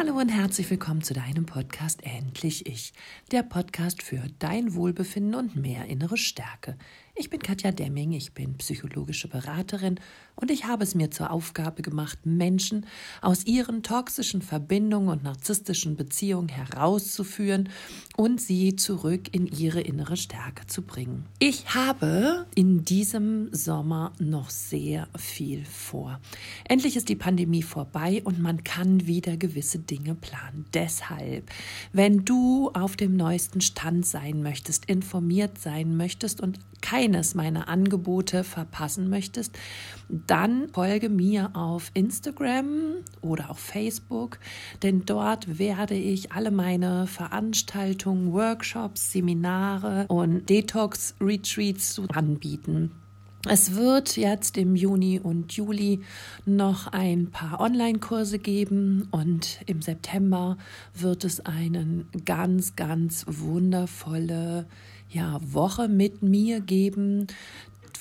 [0.00, 2.94] Hallo und herzlich willkommen zu deinem Podcast Endlich Ich,
[3.32, 6.78] der Podcast für dein Wohlbefinden und mehr innere Stärke.
[7.20, 10.00] Ich bin Katja Demming, ich bin psychologische Beraterin
[10.36, 12.86] und ich habe es mir zur Aufgabe gemacht, Menschen
[13.20, 17.68] aus ihren toxischen Verbindungen und narzisstischen Beziehungen herauszuführen
[18.16, 21.26] und sie zurück in ihre innere Stärke zu bringen.
[21.40, 26.20] Ich habe in diesem Sommer noch sehr viel vor.
[26.64, 30.64] Endlich ist die Pandemie vorbei und man kann wieder gewisse Dinge planen.
[30.72, 31.50] Deshalb,
[31.92, 36.60] wenn du auf dem neuesten Stand sein möchtest, informiert sein möchtest und
[37.10, 39.58] keines meiner Angebote verpassen möchtest,
[40.08, 44.38] dann folge mir auf Instagram oder auf Facebook,
[44.84, 52.92] denn dort werde ich alle meine Veranstaltungen, Workshops, Seminare und Detox-Retreats anbieten.
[53.48, 56.02] Es wird jetzt im Juni und Juli
[56.44, 60.58] noch ein paar Online-Kurse geben und im September
[60.94, 64.66] wird es einen ganz, ganz wundervolle
[65.10, 67.26] ja, Woche mit mir geben,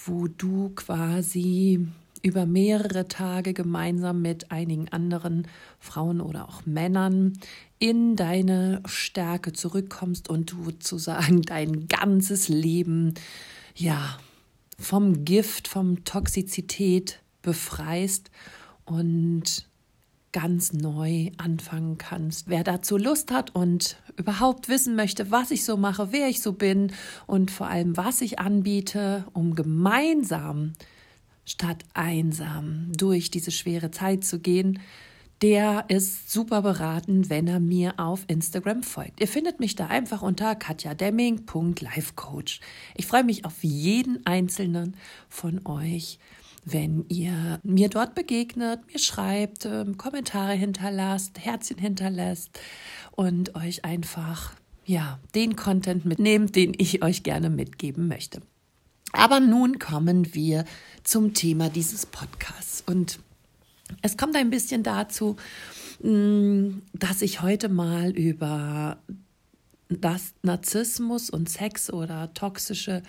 [0.05, 1.87] wo du quasi
[2.21, 5.47] über mehrere Tage gemeinsam mit einigen anderen
[5.79, 7.39] Frauen oder auch Männern
[7.79, 13.13] in deine Stärke zurückkommst und du sozusagen dein ganzes Leben
[13.75, 14.17] ja
[14.77, 18.31] vom Gift, vom Toxizität befreist
[18.85, 19.68] und
[20.31, 22.49] ganz neu anfangen kannst.
[22.49, 26.53] Wer dazu Lust hat und überhaupt wissen möchte, was ich so mache, wer ich so
[26.53, 26.91] bin
[27.25, 30.73] und vor allem, was ich anbiete, um gemeinsam
[31.45, 34.79] statt einsam durch diese schwere Zeit zu gehen,
[35.41, 39.21] der ist super beraten, wenn er mir auf Instagram folgt.
[39.21, 42.59] Ihr findet mich da einfach unter katjademming.lifecoach.
[42.95, 44.97] Ich freue mich auf jeden einzelnen
[45.29, 46.19] von euch,
[46.65, 52.59] wenn ihr mir dort begegnet, mir schreibt, ähm, Kommentare hinterlasst, Herzchen hinterlässt
[53.11, 54.53] und euch einfach
[54.85, 58.41] ja, den Content mitnehmt, den ich euch gerne mitgeben möchte.
[59.11, 60.65] Aber nun kommen wir
[61.03, 63.19] zum Thema dieses Podcasts und
[64.01, 65.35] es kommt ein bisschen dazu,
[66.01, 68.97] mm, dass ich heute mal über
[69.89, 73.01] das Narzissmus und Sex oder toxische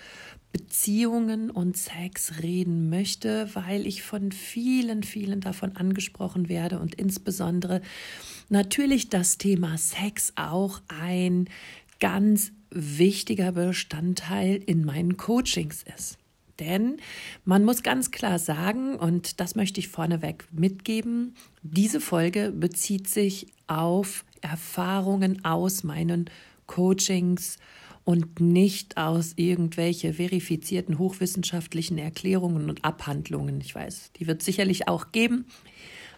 [0.52, 7.80] Beziehungen und Sex reden möchte, weil ich von vielen, vielen davon angesprochen werde und insbesondere
[8.48, 11.48] natürlich das Thema Sex auch ein
[12.00, 16.18] ganz wichtiger Bestandteil in meinen Coachings ist.
[16.58, 16.98] Denn
[17.44, 23.46] man muss ganz klar sagen, und das möchte ich vorneweg mitgeben, diese Folge bezieht sich
[23.66, 26.28] auf Erfahrungen aus meinen
[26.66, 27.58] Coachings
[28.04, 33.60] und nicht aus irgendwelche verifizierten hochwissenschaftlichen Erklärungen und Abhandlungen.
[33.60, 35.46] Ich weiß, die wird sicherlich auch geben.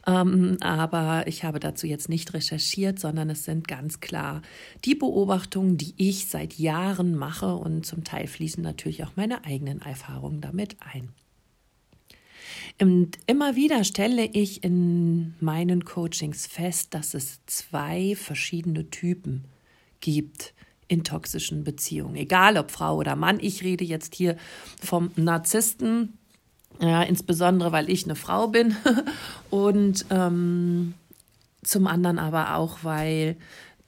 [0.07, 4.43] Ähm, aber ich habe dazu jetzt nicht recherchiert, sondern es sind ganz klar
[4.85, 9.81] die Beobachtungen, die ich seit Jahren mache und zum Teil fließen natürlich auch meine eigenen
[9.81, 11.11] Erfahrungen damit ein.
[12.81, 19.45] Und immer wieder stelle ich in meinen Coachings fest, dass es zwei verschiedene Typen
[20.01, 20.55] gibt
[20.93, 22.17] in toxischen Beziehungen.
[22.17, 23.39] Egal ob Frau oder Mann.
[23.41, 24.37] Ich rede jetzt hier
[24.79, 26.19] vom Narzissten,
[26.81, 28.77] ja, insbesondere weil ich eine Frau bin
[29.51, 30.93] und ähm,
[31.63, 33.37] zum anderen aber auch, weil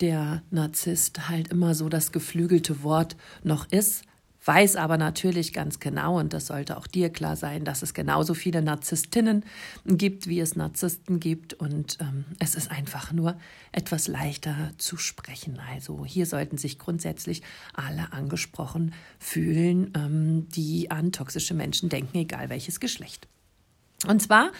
[0.00, 4.04] der Narzisst halt immer so das geflügelte Wort noch ist
[4.44, 8.34] weiß aber natürlich ganz genau, und das sollte auch dir klar sein, dass es genauso
[8.34, 9.44] viele Narzisstinnen
[9.86, 11.54] gibt, wie es Narzissten gibt.
[11.54, 13.36] Und ähm, es ist einfach nur
[13.72, 15.60] etwas leichter zu sprechen.
[15.70, 22.50] Also hier sollten sich grundsätzlich alle angesprochen fühlen, ähm, die an toxische Menschen denken, egal
[22.50, 23.28] welches Geschlecht.
[24.06, 24.52] Und zwar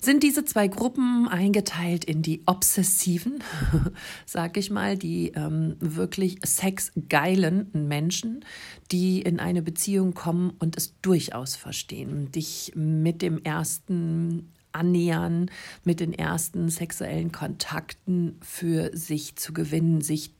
[0.00, 3.42] sind diese zwei Gruppen eingeteilt in die Obsessiven,
[4.26, 8.44] sag ich mal, die ähm, wirklich sexgeilen Menschen,
[8.90, 15.50] die in eine Beziehung kommen und es durchaus verstehen, dich mit dem ersten Annähern,
[15.84, 20.34] mit den ersten sexuellen Kontakten für sich zu gewinnen, sich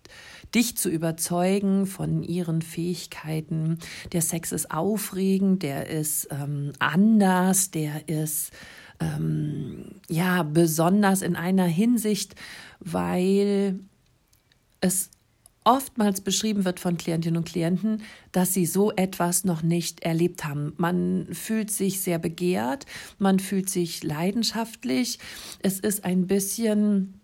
[0.54, 3.78] dich zu überzeugen von ihren Fähigkeiten.
[4.12, 8.52] Der Sex ist aufregend, der ist ähm, anders, der ist
[9.00, 12.34] ähm, ja besonders in einer Hinsicht,
[12.80, 13.80] weil
[14.80, 15.10] es
[15.64, 20.74] oftmals beschrieben wird von Klientinnen und Klienten, dass sie so etwas noch nicht erlebt haben.
[20.76, 22.86] Man fühlt sich sehr begehrt,
[23.18, 25.18] man fühlt sich leidenschaftlich.
[25.60, 27.20] Es ist ein bisschen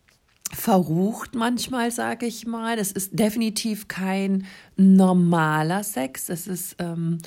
[0.52, 2.79] verrucht manchmal, sage ich mal.
[2.79, 4.46] Es ist definitiv kein
[4.76, 6.29] normaler Sex.
[6.29, 7.19] Es ist ähm,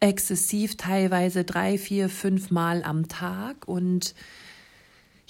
[0.00, 3.68] exzessiv, teilweise drei, vier, fünf Mal am Tag.
[3.68, 4.14] Und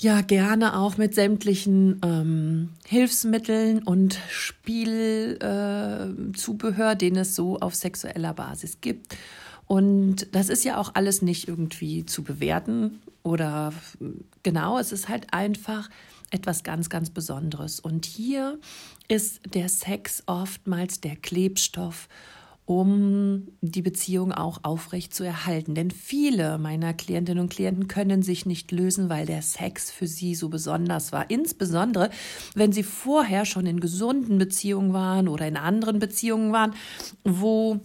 [0.05, 8.35] ja gerne auch mit sämtlichen ähm, Hilfsmitteln und Spielzubehör, äh, den es so auf sexueller
[8.35, 9.17] Basis gibt.
[9.67, 13.73] Und das ist ja auch alles nicht irgendwie zu bewerten oder
[14.43, 15.89] genau, es ist halt einfach
[16.31, 17.81] etwas ganz, ganz Besonderes.
[17.81, 18.59] Und hier
[19.09, 22.11] ist der Sex oftmals der Klebstoff
[22.67, 25.75] um die Beziehung auch aufrecht zu erhalten.
[25.75, 30.35] Denn viele meiner Klientinnen und Klienten können sich nicht lösen, weil der Sex für sie
[30.35, 31.31] so besonders war.
[31.31, 32.11] Insbesondere,
[32.55, 36.75] wenn sie vorher schon in gesunden Beziehungen waren oder in anderen Beziehungen waren,
[37.23, 37.81] wo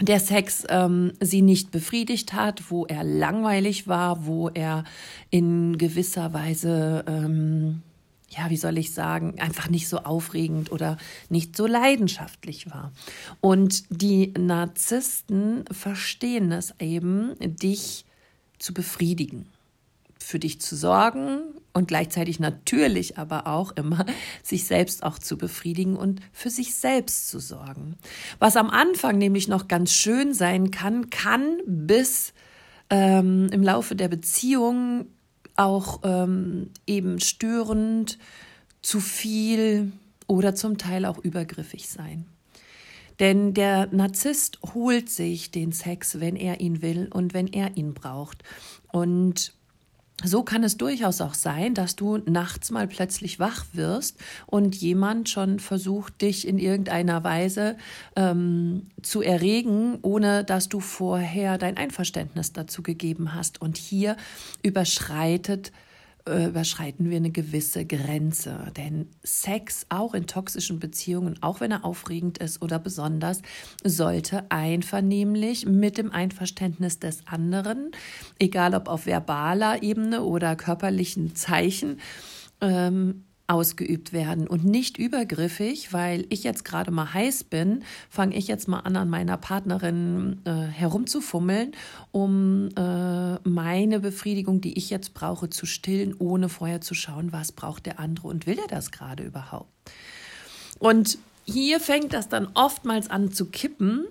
[0.00, 4.84] der Sex ähm, sie nicht befriedigt hat, wo er langweilig war, wo er
[5.30, 7.82] in gewisser Weise ähm,
[8.28, 10.96] ja, wie soll ich sagen, einfach nicht so aufregend oder
[11.28, 12.92] nicht so leidenschaftlich war.
[13.40, 18.04] Und die Narzissten verstehen es eben, dich
[18.58, 19.46] zu befriedigen,
[20.18, 21.40] für dich zu sorgen
[21.72, 24.06] und gleichzeitig natürlich aber auch immer
[24.42, 27.96] sich selbst auch zu befriedigen und für sich selbst zu sorgen.
[28.38, 32.32] Was am Anfang nämlich noch ganz schön sein kann, kann bis
[32.90, 35.06] ähm, im Laufe der Beziehung
[35.56, 38.18] auch ähm, eben störend,
[38.82, 39.92] zu viel
[40.28, 42.26] oder zum Teil auch übergriffig sein.
[43.18, 47.94] Denn der Narzisst holt sich den Sex, wenn er ihn will und wenn er ihn
[47.94, 48.42] braucht.
[48.92, 49.54] Und
[50.24, 55.28] so kann es durchaus auch sein, dass du nachts mal plötzlich wach wirst und jemand
[55.28, 57.76] schon versucht, dich in irgendeiner Weise
[58.16, 63.60] ähm, zu erregen, ohne dass du vorher dein Einverständnis dazu gegeben hast.
[63.60, 64.16] Und hier
[64.62, 65.70] überschreitet
[66.26, 68.72] überschreiten wir eine gewisse Grenze.
[68.76, 73.42] Denn Sex, auch in toxischen Beziehungen, auch wenn er aufregend ist oder besonders,
[73.84, 77.92] sollte einvernehmlich mit dem Einverständnis des anderen,
[78.38, 82.00] egal ob auf verbaler Ebene oder körperlichen Zeichen,
[82.60, 88.48] ähm, ausgeübt werden und nicht übergriffig, weil ich jetzt gerade mal heiß bin, fange ich
[88.48, 91.72] jetzt mal an, an meiner Partnerin äh, herumzufummeln,
[92.10, 97.52] um äh, meine Befriedigung, die ich jetzt brauche, zu stillen, ohne vorher zu schauen, was
[97.52, 99.70] braucht der andere und will er das gerade überhaupt.
[100.78, 104.06] Und hier fängt das dann oftmals an zu kippen,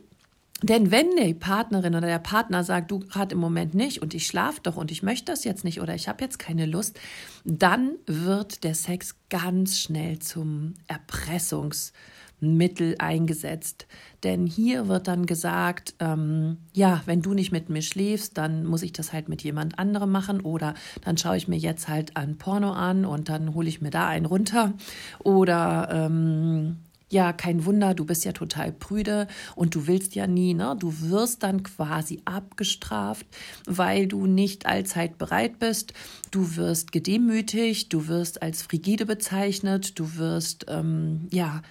[0.68, 4.26] denn wenn die Partnerin oder der Partner sagt, du gerade im Moment nicht und ich
[4.26, 7.00] schlafe doch und ich möchte das jetzt nicht oder ich habe jetzt keine Lust,
[7.44, 13.86] dann wird der Sex ganz schnell zum Erpressungsmittel eingesetzt.
[14.24, 18.82] Denn hier wird dann gesagt, ähm, ja, wenn du nicht mit mir schläfst, dann muss
[18.82, 22.40] ich das halt mit jemand anderem machen oder dann schaue ich mir jetzt halt ein
[22.40, 24.74] Porno an und dann hole ich mir da einen runter
[25.20, 26.78] oder ähm,
[27.10, 30.76] ja, kein Wunder, du bist ja total prüde und du willst ja nie, ne?
[30.80, 33.28] Du wirst dann quasi abgestraft,
[33.66, 35.94] weil du nicht allzeit bereit bist.
[36.32, 41.62] Du wirst gedemütigt, du wirst als frigide bezeichnet, du wirst, ähm, ja,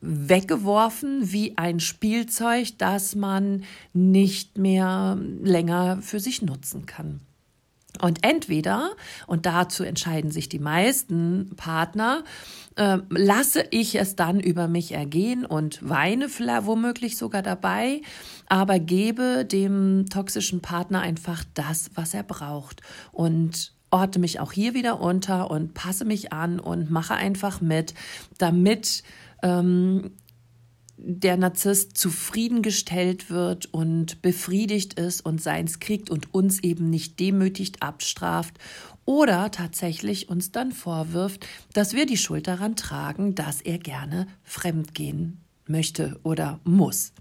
[0.00, 7.20] weggeworfen wie ein Spielzeug, das man nicht mehr länger für sich nutzen kann.
[8.00, 8.90] Und entweder,
[9.26, 12.24] und dazu entscheiden sich die meisten Partner,
[12.76, 18.00] äh, lasse ich es dann über mich ergehen und weine vielleicht womöglich sogar dabei,
[18.46, 22.80] aber gebe dem toxischen Partner einfach das, was er braucht.
[23.12, 27.94] Und orte mich auch hier wieder unter und passe mich an und mache einfach mit,
[28.38, 29.02] damit
[29.42, 30.12] ähm,
[31.02, 37.82] der Narzisst zufriedengestellt wird und befriedigt ist und seins kriegt und uns eben nicht demütigt
[37.82, 38.54] abstraft
[39.04, 45.40] oder tatsächlich uns dann vorwirft, dass wir die Schuld daran tragen, dass er gerne fremdgehen
[45.66, 47.12] möchte oder muss.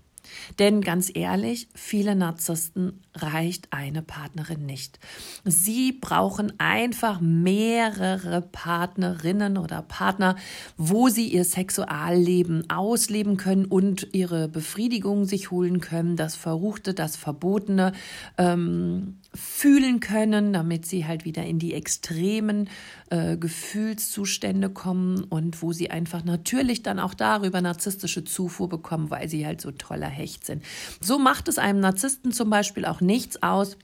[0.57, 5.00] Denn ganz ehrlich, viele Narzissten reicht eine Partnerin nicht.
[5.43, 10.36] Sie brauchen einfach mehrere Partnerinnen oder Partner,
[10.77, 17.15] wo sie ihr Sexualleben ausleben können und ihre Befriedigung sich holen können, das Verruchte, das
[17.15, 17.93] Verbotene
[18.38, 22.69] ähm, fühlen können, damit sie halt wieder in die extremen
[23.09, 29.29] äh, Gefühlszustände kommen und wo sie einfach natürlich dann auch darüber narzisstische Zufuhr bekommen, weil
[29.29, 30.63] sie halt so toller Hecht sind.
[31.00, 33.77] So macht es einem Narzissten zum Beispiel auch nichts aus,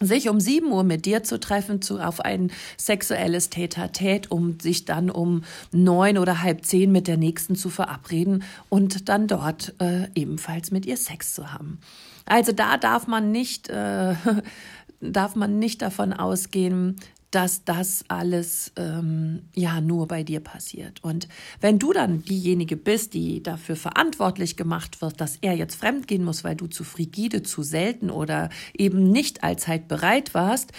[0.00, 4.84] sich um 7 Uhr mit dir zu treffen, zu, auf ein sexuelles Täter-Tät, um sich
[4.84, 10.08] dann um neun oder halb zehn mit der nächsten zu verabreden und dann dort äh,
[10.14, 11.78] ebenfalls mit ihr Sex zu haben.
[12.26, 14.14] Also da darf man nicht, äh,
[15.00, 16.96] darf man nicht davon ausgehen,
[17.36, 21.04] dass das alles ähm, ja nur bei dir passiert.
[21.04, 21.28] Und
[21.60, 26.44] wenn du dann diejenige bist, die dafür verantwortlich gemacht wird, dass er jetzt fremdgehen muss,
[26.44, 30.72] weil du zu frigide, zu selten oder eben nicht allzeit bereit warst,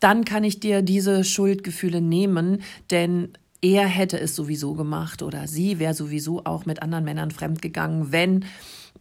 [0.00, 3.30] dann kann ich dir diese Schuldgefühle nehmen, denn
[3.62, 8.44] er hätte es sowieso gemacht oder sie wäre sowieso auch mit anderen Männern fremdgegangen, wenn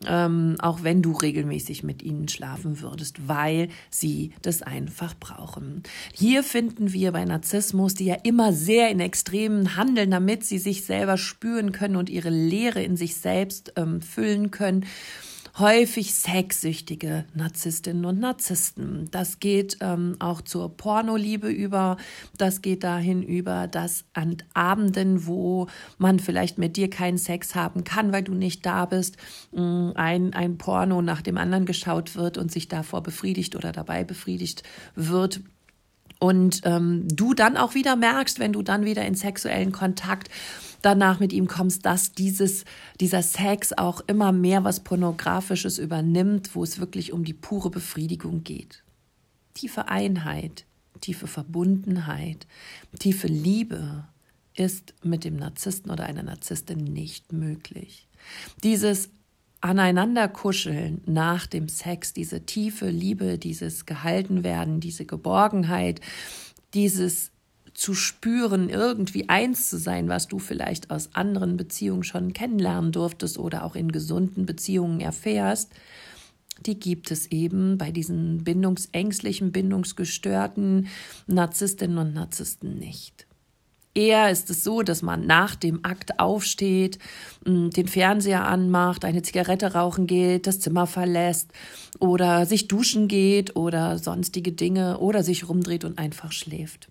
[0.07, 5.83] ähm, auch wenn du regelmäßig mit ihnen schlafen würdest, weil sie das einfach brauchen.
[6.13, 10.85] Hier finden wir bei Narzissmus, die ja immer sehr in Extremen handeln, damit sie sich
[10.85, 14.85] selber spüren können und ihre Leere in sich selbst ähm, füllen können
[15.59, 19.09] häufig sexsüchtige Narzisstinnen und Narzissten.
[19.11, 21.97] Das geht ähm, auch zur Pornoliebe über.
[22.37, 25.67] Das geht dahin über, dass an Abenden, wo
[25.97, 29.17] man vielleicht mit dir keinen Sex haben kann, weil du nicht da bist,
[29.51, 34.03] mm, ein, ein Porno nach dem anderen geschaut wird und sich davor befriedigt oder dabei
[34.03, 34.63] befriedigt
[34.95, 35.41] wird.
[36.19, 40.29] Und ähm, du dann auch wieder merkst, wenn du dann wieder in sexuellen Kontakt
[40.81, 42.65] danach mit ihm kommst, dass dieses,
[42.99, 48.43] dieser Sex auch immer mehr was Pornografisches übernimmt, wo es wirklich um die pure Befriedigung
[48.43, 48.83] geht.
[49.53, 50.65] Tiefe Einheit,
[51.01, 52.47] tiefe Verbundenheit,
[52.99, 54.05] tiefe Liebe
[54.55, 58.07] ist mit dem Narzissten oder einer Narzisstin nicht möglich.
[58.63, 59.09] Dieses
[59.61, 66.01] aneinander kuscheln nach dem Sex, diese tiefe Liebe, dieses Gehaltenwerden, diese Geborgenheit,
[66.73, 67.31] dieses
[67.73, 73.37] zu spüren, irgendwie eins zu sein, was du vielleicht aus anderen Beziehungen schon kennenlernen durftest
[73.37, 75.71] oder auch in gesunden Beziehungen erfährst,
[76.65, 80.87] die gibt es eben bei diesen bindungsängstlichen, bindungsgestörten
[81.27, 83.25] Narzisstinnen und Narzissten nicht.
[83.93, 86.97] Eher ist es so, dass man nach dem Akt aufsteht,
[87.45, 91.51] den Fernseher anmacht, eine Zigarette rauchen geht, das Zimmer verlässt
[91.99, 96.87] oder sich duschen geht oder sonstige Dinge oder sich rumdreht und einfach schläft.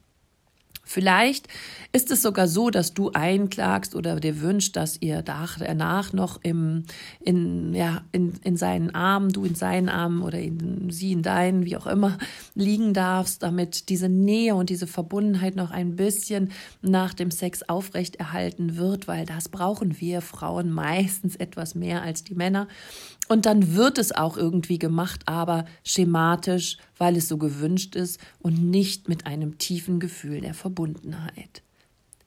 [0.91, 1.47] Vielleicht
[1.93, 6.83] ist es sogar so, dass du einklagst oder dir wünschst, dass ihr danach noch im,
[7.21, 11.65] in, ja, in, in seinen Armen, du in seinen Armen oder in, sie in deinen,
[11.65, 12.19] wie auch immer,
[12.57, 16.51] liegen darfst, damit diese Nähe und diese Verbundenheit noch ein bisschen
[16.83, 22.35] nach dem Sex aufrechterhalten wird, weil das brauchen wir Frauen meistens etwas mehr als die
[22.35, 22.67] Männer.
[23.31, 28.61] Und dann wird es auch irgendwie gemacht, aber schematisch, weil es so gewünscht ist und
[28.61, 31.63] nicht mit einem tiefen Gefühl der Verbundenheit.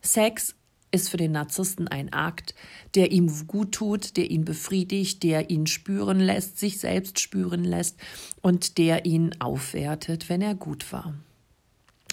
[0.01, 0.55] Sex
[0.91, 2.55] ist für den Narzissten ein Akt,
[2.95, 7.97] der ihm gut tut, der ihn befriedigt, der ihn spüren lässt, sich selbst spüren lässt
[8.41, 11.13] und der ihn aufwertet, wenn er gut war.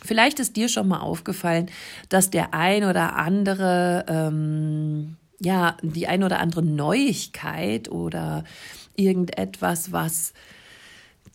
[0.03, 1.71] Vielleicht ist dir schon mal aufgefallen,
[2.09, 8.45] dass der ein oder andere ähm, ja, die ein oder andere Neuigkeit oder
[8.95, 10.33] irgendetwas, was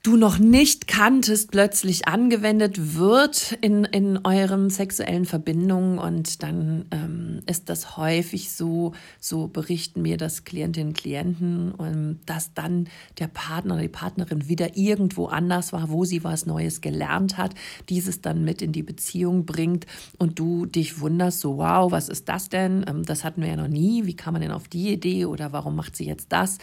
[0.05, 5.97] du noch nicht kanntest, plötzlich angewendet wird in, in euren sexuellen Verbindungen.
[5.97, 12.19] Und dann ähm, ist das häufig so, so berichten mir das Klientinnen und Klienten, ähm,
[12.25, 16.81] dass dann der Partner oder die Partnerin wieder irgendwo anders war, wo sie was Neues
[16.81, 17.55] gelernt hat,
[17.89, 19.87] dieses dann mit in die Beziehung bringt
[20.19, 22.85] und du dich wunderst, so wow, was ist das denn?
[22.87, 24.05] Ähm, das hatten wir ja noch nie.
[24.05, 26.59] Wie kann man denn auf die Idee oder warum macht sie jetzt das?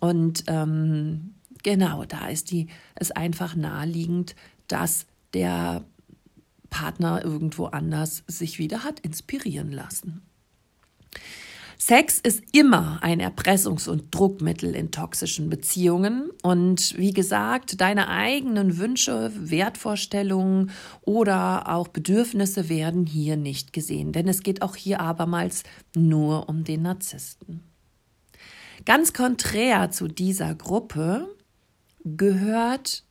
[0.00, 4.34] Und ähm, Genau, da ist die, es einfach naheliegend,
[4.68, 5.84] dass der
[6.70, 10.22] Partner irgendwo anders sich wieder hat inspirieren lassen.
[11.84, 16.30] Sex ist immer ein Erpressungs- und Druckmittel in toxischen Beziehungen.
[16.44, 24.12] Und wie gesagt, deine eigenen Wünsche, Wertvorstellungen oder auch Bedürfnisse werden hier nicht gesehen.
[24.12, 25.64] Denn es geht auch hier abermals
[25.96, 27.64] nur um den Narzissten.
[28.84, 31.34] Ganz konträr zu dieser Gruppe
[32.04, 33.04] gehört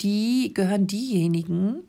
[0.00, 1.82] die, gehören diejenigen,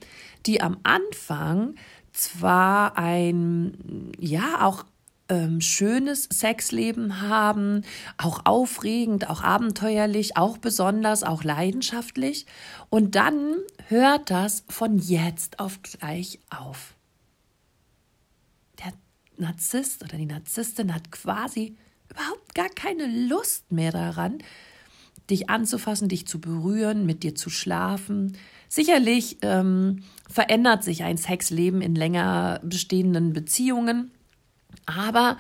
[0.46, 1.76] die am Anfang
[2.14, 4.86] zwar ein, ja, auch
[5.28, 7.84] ähm, schönes Sexleben haben,
[8.18, 12.46] auch aufregend, auch abenteuerlich, auch besonders, auch leidenschaftlich.
[12.90, 13.56] Und dann
[13.88, 16.94] hört das von jetzt auf gleich auf.
[18.84, 18.94] Der
[19.38, 21.76] Narzisst oder die Narzisstin hat quasi
[22.10, 24.38] überhaupt gar keine Lust mehr daran,
[25.30, 28.38] dich anzufassen, dich zu berühren, mit dir zu schlafen.
[28.70, 34.12] Sicherlich ähm, verändert sich ein Sexleben in länger bestehenden Beziehungen,
[34.86, 35.38] aber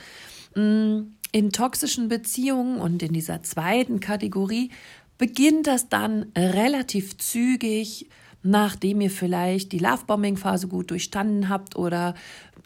[0.55, 4.71] mh, mm, in toxischen Beziehungen und in dieser zweiten Kategorie
[5.17, 8.09] beginnt das dann relativ zügig,
[8.41, 12.13] nachdem ihr vielleicht die Lovebombing-Phase gut durchstanden habt oder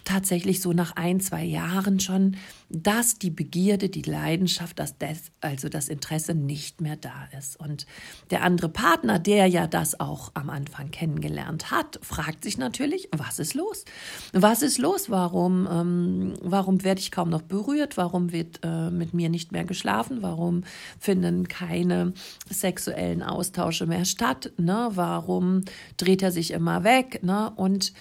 [0.06, 2.36] tatsächlich so nach ein, zwei Jahren schon,
[2.70, 7.60] dass die Begierde, die Leidenschaft, dass das, also das Interesse nicht mehr da ist.
[7.60, 7.86] Und
[8.30, 13.40] der andere Partner, der ja das auch am Anfang kennengelernt hat, fragt sich natürlich, was
[13.40, 13.86] ist los?
[14.34, 15.10] Was ist los?
[15.10, 17.98] Warum, ähm, warum werde ich kaum noch berührt?
[17.98, 20.22] Warum wird äh, mit mir nicht mehr geschlafen?
[20.22, 20.64] Warum
[21.00, 22.14] finden keine
[22.50, 24.52] sexuellen Austausche mehr statt?
[24.58, 24.90] Ne?
[24.94, 25.64] Warum
[25.98, 27.24] dreht er sich immer weg?
[27.24, 27.52] Ne?
[27.56, 27.94] Und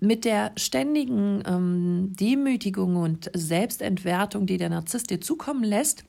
[0.00, 6.04] mit der ständigen ähm, Demütigung und Selbstentwertung, die der Narzisst dir zukommen lässt,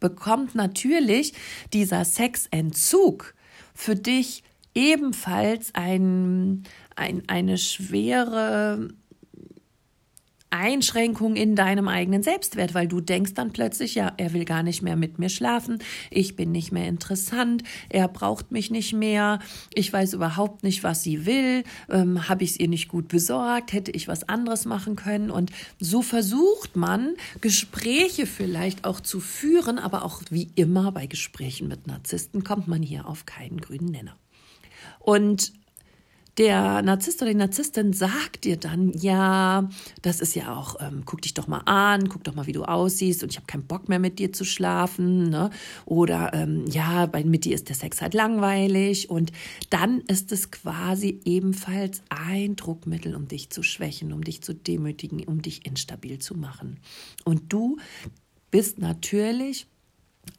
[0.00, 1.32] bekommt natürlich
[1.72, 3.34] dieser Sexentzug
[3.74, 4.42] für dich
[4.74, 6.64] ebenfalls ein,
[6.96, 8.88] ein, eine schwere
[10.52, 14.82] Einschränkung in deinem eigenen Selbstwert, weil du denkst dann plötzlich, ja, er will gar nicht
[14.82, 15.78] mehr mit mir schlafen,
[16.10, 19.40] ich bin nicht mehr interessant, er braucht mich nicht mehr,
[19.74, 23.72] ich weiß überhaupt nicht, was sie will, ähm, habe ich es ihr nicht gut besorgt,
[23.72, 25.30] hätte ich was anderes machen können.
[25.30, 31.68] Und so versucht man, Gespräche vielleicht auch zu führen, aber auch wie immer bei Gesprächen
[31.68, 34.16] mit Narzissten kommt man hier auf keinen grünen Nenner.
[34.98, 35.52] Und
[36.38, 39.68] der Narzisst oder die Narzisstin sagt dir dann, ja,
[40.00, 42.64] das ist ja auch, ähm, guck dich doch mal an, guck doch mal, wie du
[42.64, 45.28] aussiehst und ich habe keinen Bock mehr mit dir zu schlafen.
[45.28, 45.50] Ne?
[45.84, 49.10] Oder ähm, ja, bei, mit dir ist der Sex halt langweilig.
[49.10, 49.30] Und
[49.68, 55.24] dann ist es quasi ebenfalls ein Druckmittel, um dich zu schwächen, um dich zu demütigen,
[55.24, 56.80] um dich instabil zu machen.
[57.24, 57.76] Und du
[58.50, 59.66] bist natürlich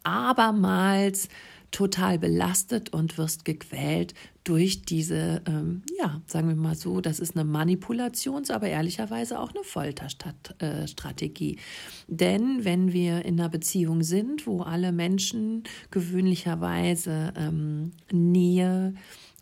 [0.03, 1.29] abermals
[1.73, 4.13] total belastet und wirst gequält
[4.45, 9.49] durch diese, ähm, ja, sagen wir mal so, das ist eine Manipulations-, aber ehrlicherweise auch
[9.49, 11.55] eine Folterstrategie.
[11.55, 11.59] Äh,
[12.07, 18.93] Denn wenn wir in einer Beziehung sind, wo alle Menschen gewöhnlicherweise ähm, Nähe,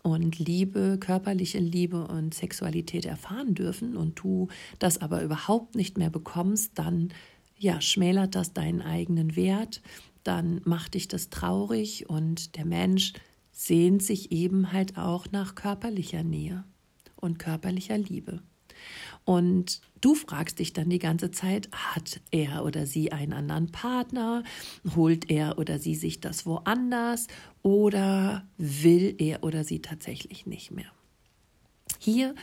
[0.04, 4.48] und Liebe, körperliche Liebe und Sexualität erfahren dürfen und du
[4.80, 7.12] das aber überhaupt nicht mehr bekommst, dann
[7.56, 9.80] ja, schmälert das deinen eigenen Wert,
[10.24, 13.12] dann macht dich das traurig und der Mensch
[13.52, 16.64] sehnt sich eben halt auch nach körperlicher Nähe
[17.16, 18.42] und körperlicher Liebe.
[19.24, 24.42] Und du fragst dich dann die ganze Zeit, hat er oder sie einen anderen Partner?
[24.96, 27.28] Holt er oder sie sich das woanders?
[27.62, 30.90] Oder will er oder sie tatsächlich nicht mehr?
[31.98, 32.34] Hier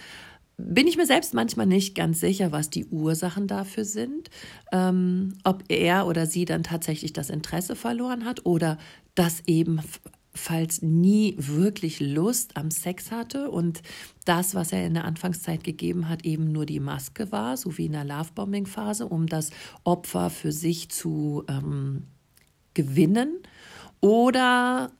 [0.60, 4.30] bin ich mir selbst manchmal nicht ganz sicher, was die Ursachen dafür sind.
[4.72, 8.78] Ähm, ob er oder sie dann tatsächlich das Interesse verloren hat oder
[9.16, 13.82] das ebenfalls nie wirklich Lust am Sex hatte und
[14.26, 17.86] das, was er in der Anfangszeit gegeben hat, eben nur die Maske war, so wie
[17.86, 19.52] in der Lovebombing-Phase, um das
[19.86, 22.04] Opfer für sich zu ähm,
[22.74, 23.40] gewinnen.
[24.02, 24.92] Oder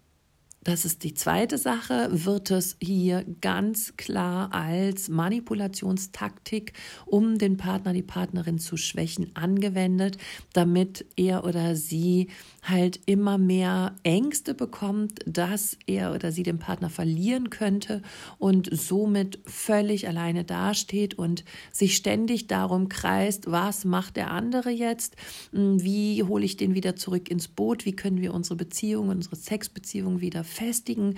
[0.70, 6.74] das ist die zweite Sache, wird es hier ganz klar als Manipulationstaktik,
[7.08, 10.20] um den Partner, die Partnerin zu schwächen, angewendet,
[10.54, 12.28] damit er oder sie
[12.62, 18.04] halt immer mehr Ängste bekommt, dass er oder sie den Partner verlieren könnte
[18.38, 25.16] und somit völlig alleine dasteht und sich ständig darum kreist, was macht der andere jetzt,
[25.52, 30.22] wie hole ich den wieder zurück ins Boot, wie können wir unsere Beziehung, unsere Sexbeziehung
[30.22, 31.16] wieder festigen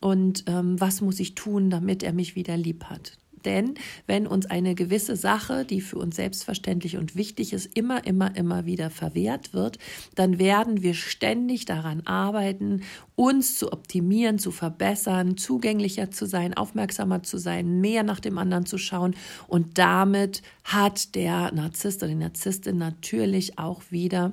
[0.00, 3.18] und ähm, was muss ich tun, damit er mich wieder lieb hat.
[3.44, 3.74] Denn
[4.06, 8.66] wenn uns eine gewisse Sache, die für uns selbstverständlich und wichtig ist, immer, immer, immer
[8.66, 9.78] wieder verwehrt wird,
[10.14, 12.82] dann werden wir ständig daran arbeiten,
[13.14, 18.66] uns zu optimieren, zu verbessern, zugänglicher zu sein, aufmerksamer zu sein, mehr nach dem anderen
[18.66, 19.14] zu schauen.
[19.46, 24.32] Und damit hat der Narzisst oder die Narzisstin natürlich auch wieder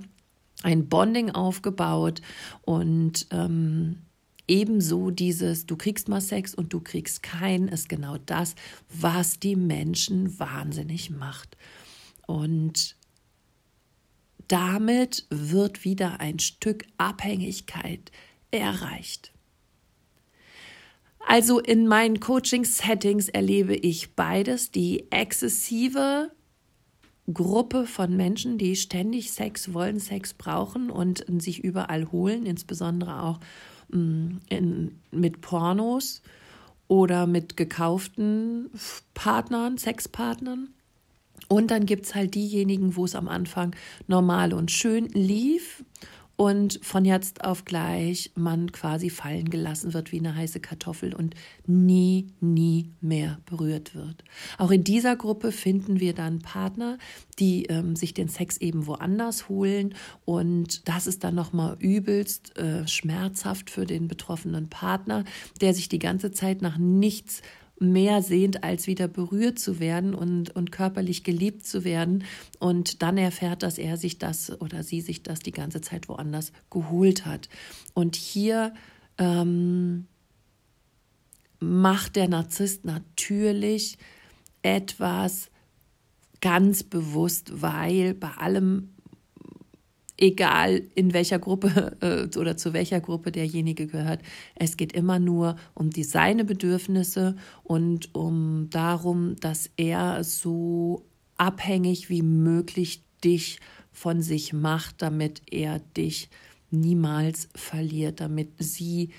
[0.63, 2.21] ein Bonding aufgebaut
[2.63, 3.99] und ähm,
[4.47, 8.55] Ebenso dieses, du kriegst mal Sex und du kriegst keinen, ist genau das,
[8.89, 11.57] was die Menschen wahnsinnig macht.
[12.25, 12.95] Und
[14.47, 18.11] damit wird wieder ein Stück Abhängigkeit
[18.51, 19.33] erreicht.
[21.19, 26.31] Also in meinen Coaching-Settings erlebe ich beides, die exzessive
[27.33, 33.41] Gruppe von Menschen, die ständig Sex wollen, Sex brauchen und sich überall holen, insbesondere auch
[33.89, 36.21] in, mit Pornos
[36.87, 38.69] oder mit gekauften
[39.13, 40.69] Partnern, Sexpartnern.
[41.49, 43.75] Und dann gibt es halt diejenigen, wo es am Anfang
[44.07, 45.83] normal und schön lief
[46.37, 51.35] und von jetzt auf gleich man quasi fallen gelassen wird wie eine heiße Kartoffel und
[51.65, 54.23] nie, nie mehr berührt wird.
[54.57, 56.99] Auch in dieser Gruppe finden wir dann Partner,
[57.39, 59.95] die ähm, sich den Sex eben woanders holen
[60.25, 65.25] und das ist dann nochmal übelst äh, schmerzhaft für den betroffenen Partner,
[65.59, 67.41] der sich die ganze Zeit nach nichts
[67.79, 72.23] mehr sehnt, als wieder berührt zu werden und, und körperlich geliebt zu werden.
[72.59, 76.51] Und dann erfährt, dass er sich das oder sie sich das die ganze Zeit woanders
[76.69, 77.49] geholt hat.
[77.93, 78.73] Und hier
[79.17, 80.07] ähm,
[81.59, 83.97] macht der Narzisst natürlich
[84.61, 85.49] etwas
[86.41, 88.93] ganz bewusst, weil bei allem
[90.17, 94.21] egal in welcher Gruppe äh, oder zu welcher Gruppe derjenige gehört.
[94.55, 101.05] Es geht immer nur um die seine Bedürfnisse und um darum, dass er so
[101.37, 103.59] abhängig wie möglich dich
[103.91, 106.29] von sich macht, damit er dich
[106.69, 109.09] niemals verliert, damit sie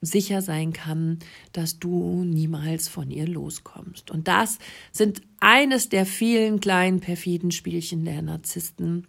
[0.00, 1.18] sicher sein kann,
[1.52, 4.10] dass du niemals von ihr loskommst.
[4.10, 4.58] Und das
[4.92, 9.06] sind eines der vielen kleinen perfiden Spielchen der Narzissten,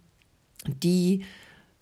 [0.82, 1.24] die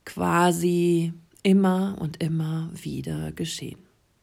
[0.05, 3.79] quasi immer und immer wieder geschehen.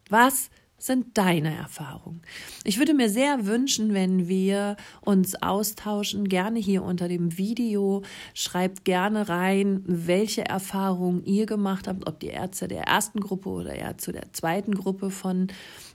[0.10, 2.21] Was sind deine Erfahrungen?
[2.63, 8.02] Ich würde mir sehr wünschen, wenn wir uns austauschen, gerne hier unter dem Video.
[8.34, 13.76] Schreibt gerne rein, welche Erfahrungen ihr gemacht habt, ob die Ärzte der ersten Gruppe oder
[13.76, 15.47] eher zu der zweiten Gruppe von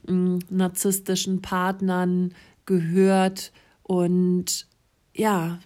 [0.07, 2.33] äh, narzisstischen Partnern
[2.65, 3.51] gehört.
[3.83, 4.67] Und
[5.13, 5.59] ja,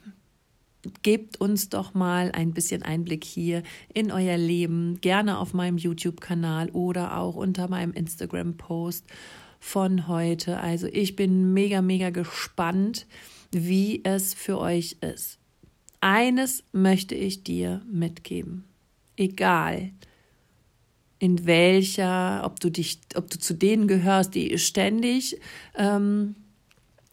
[1.03, 3.63] gebt uns doch mal ein bisschen Einblick hier
[3.93, 9.05] in euer Leben, gerne auf meinem YouTube-Kanal oder auch unter meinem Instagram-Post
[9.59, 10.59] von heute.
[10.59, 13.05] Also ich bin mega, mega gespannt,
[13.51, 15.37] wie es für euch ist.
[15.99, 18.63] Eines möchte ich dir mitgeben.
[19.17, 19.91] Egal,
[21.19, 25.39] in welcher, ob du dich, ob du zu denen gehörst, die ständig
[25.77, 26.35] ähm,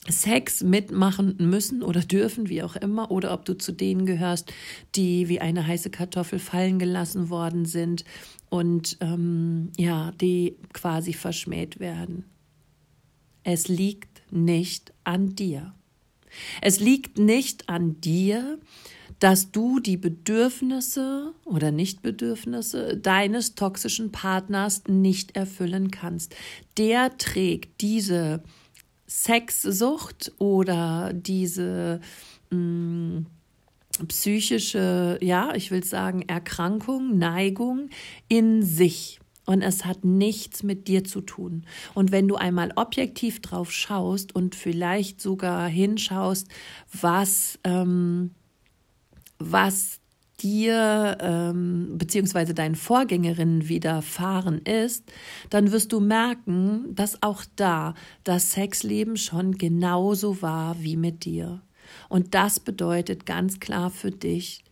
[0.09, 4.53] Sex mitmachen müssen oder dürfen, wie auch immer, oder ob du zu denen gehörst,
[4.95, 8.05] die wie eine heiße Kartoffel fallen gelassen worden sind
[8.51, 12.25] und ähm, ja, die quasi verschmäht werden.
[13.45, 15.75] Es liegt nicht an dir.
[16.61, 18.59] Es liegt nicht an dir,
[19.19, 26.37] dass du die Bedürfnisse oder Nichtbedürfnisse deines toxischen Partners nicht erfüllen kannst.
[26.77, 28.43] Der trägt diese
[29.09, 32.01] Sexsucht oder diese
[32.51, 33.27] mh, mm,
[34.07, 37.91] psychische, ja, ich will sagen, Erkrankung, Neigung
[38.29, 39.19] in sich.
[39.45, 41.65] Und es hat nichts mit dir zu tun.
[41.95, 46.49] Und wenn du einmal objektiv drauf schaust und vielleicht sogar hinschaust,
[46.93, 48.33] was, ähm,
[49.39, 49.98] was
[50.41, 55.05] dir ähm, beziehungsweise deinen Vorgängerinnen widerfahren ist,
[55.51, 61.63] dann wirst du merken, dass auch da das Sexleben schon genauso war wie mit dir.
[62.09, 64.65] Und das bedeutet ganz klar für dich,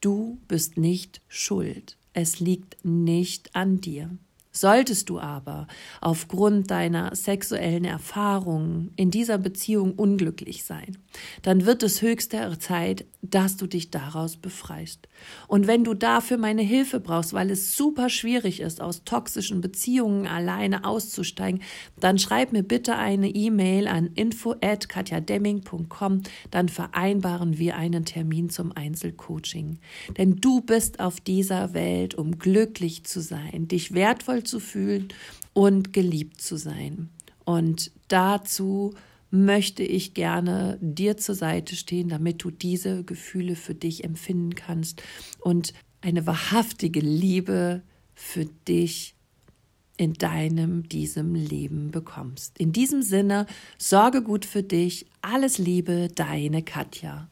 [0.00, 1.96] du bist nicht schuld.
[2.12, 4.10] Es liegt nicht an dir.
[4.56, 5.66] Solltest du aber
[6.00, 10.96] aufgrund deiner sexuellen Erfahrungen in dieser Beziehung unglücklich sein,
[11.42, 15.08] dann wird es höchste Zeit, dass du dich daraus befreist.
[15.46, 20.26] Und wenn du dafür meine Hilfe brauchst, weil es super schwierig ist, aus toxischen Beziehungen
[20.26, 21.60] alleine auszusteigen,
[22.00, 29.80] dann schreib mir bitte eine E-Mail an info@katjademming.com, dann vereinbaren wir einen Termin zum Einzelcoaching.
[30.16, 35.08] Denn du bist auf dieser Welt, um glücklich zu sein, dich wertvoll zu fühlen
[35.52, 37.10] und geliebt zu sein.
[37.44, 38.94] Und dazu
[39.30, 45.02] möchte ich gerne dir zur Seite stehen, damit du diese Gefühle für dich empfinden kannst
[45.40, 47.82] und eine wahrhaftige Liebe
[48.14, 49.14] für dich
[49.96, 52.58] in deinem, diesem Leben bekommst.
[52.58, 53.46] In diesem Sinne,
[53.78, 55.06] sorge gut für dich.
[55.22, 57.28] Alles Liebe, deine Katja.